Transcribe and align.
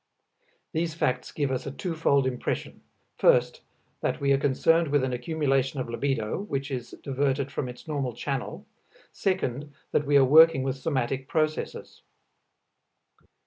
These 0.71 0.95
facts 0.95 1.31
give 1.31 1.51
us 1.51 1.67
a 1.67 1.71
twofold 1.71 2.25
impression, 2.25 2.81
first 3.19 3.61
that 4.01 4.19
we 4.19 4.31
are 4.31 4.39
concerned 4.39 4.87
with 4.87 5.03
an 5.03 5.13
accumulation 5.13 5.79
of 5.79 5.89
libido, 5.89 6.39
which 6.41 6.71
is 6.71 6.95
diverted 7.03 7.51
from 7.51 7.69
its 7.69 7.87
normal 7.87 8.13
channel, 8.15 8.65
second 9.13 9.75
that 9.91 10.07
we 10.07 10.17
are 10.17 10.25
working 10.25 10.63
with 10.63 10.75
somatic 10.77 11.27
processes. 11.27 12.01